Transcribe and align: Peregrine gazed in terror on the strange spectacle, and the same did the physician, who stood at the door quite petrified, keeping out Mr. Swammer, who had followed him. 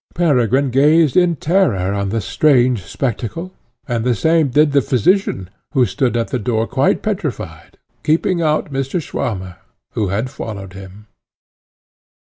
Peregrine 0.15 0.71
gazed 0.71 1.15
in 1.15 1.35
terror 1.35 1.93
on 1.93 2.09
the 2.09 2.21
strange 2.21 2.81
spectacle, 2.83 3.51
and 3.87 4.03
the 4.03 4.15
same 4.15 4.47
did 4.49 4.71
the 4.71 4.81
physician, 4.81 5.47
who 5.73 5.85
stood 5.85 6.17
at 6.17 6.29
the 6.29 6.39
door 6.39 6.65
quite 6.65 7.03
petrified, 7.03 7.77
keeping 8.03 8.41
out 8.41 8.73
Mr. 8.73 8.99
Swammer, 8.99 9.57
who 9.91 10.07
had 10.07 10.31
followed 10.31 10.73
him. 10.73 11.05